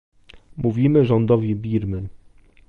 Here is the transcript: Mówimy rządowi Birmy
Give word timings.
Mówimy 0.57 1.05
rządowi 1.05 1.55
Birmy 1.55 2.09